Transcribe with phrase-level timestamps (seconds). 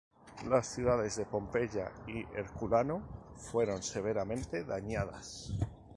[0.49, 3.03] Las ciudades de Pompeya y Herculano
[3.35, 5.53] fueron severamente dañadas.